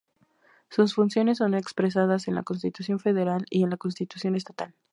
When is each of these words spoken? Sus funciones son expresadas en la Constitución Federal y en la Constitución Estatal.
Sus 0.71 0.95
funciones 0.95 1.37
son 1.37 1.53
expresadas 1.53 2.27
en 2.27 2.33
la 2.33 2.41
Constitución 2.41 2.97
Federal 2.97 3.45
y 3.51 3.61
en 3.63 3.69
la 3.69 3.77
Constitución 3.77 4.35
Estatal. 4.35 4.73